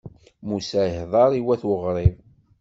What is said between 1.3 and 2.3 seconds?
i wat Uɣrib.